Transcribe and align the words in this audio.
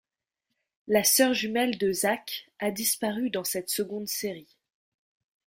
La 0.87 1.03
sœur 1.03 1.35
jumelle 1.35 1.77
de 1.77 1.91
Zach 1.91 2.49
a 2.57 2.71
disparu 2.71 3.29
dans 3.29 3.43
cette 3.43 3.69
seconde 3.69 4.07
série. 4.07 4.57